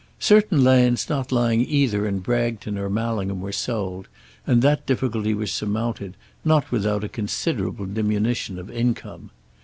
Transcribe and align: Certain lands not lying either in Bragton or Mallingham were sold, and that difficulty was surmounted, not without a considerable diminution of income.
Certain 0.17 0.63
lands 0.63 1.09
not 1.09 1.31
lying 1.31 1.61
either 1.61 2.07
in 2.07 2.21
Bragton 2.21 2.75
or 2.75 2.89
Mallingham 2.89 3.39
were 3.39 3.51
sold, 3.51 4.07
and 4.47 4.63
that 4.63 4.87
difficulty 4.87 5.35
was 5.35 5.51
surmounted, 5.51 6.17
not 6.43 6.71
without 6.71 7.03
a 7.03 7.07
considerable 7.07 7.85
diminution 7.85 8.57
of 8.57 8.71
income. 8.71 9.29